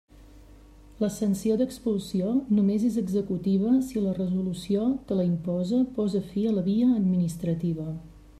[1.03, 6.57] La sanció d'expulsió només és executiva si la resolució que la imposa posa fi a
[6.59, 7.89] la via administrativa.